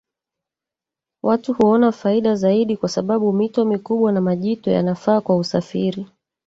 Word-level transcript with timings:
Watu 1.23 1.53
huona 1.53 1.91
faida 1.91 2.35
zaidi 2.35 2.77
kwa 2.77 2.89
sababu 2.89 3.33
mito 3.33 3.65
mikubwa 3.65 4.11
na 4.11 4.21
majito 4.21 4.71
yanafaa 4.71 5.21
kwa 5.21 5.37
usafiri 5.37 6.07